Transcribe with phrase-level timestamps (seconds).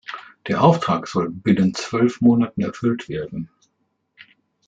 [0.47, 3.51] Der Auftrag soll binnen zwölf Monaten erfüllt werden.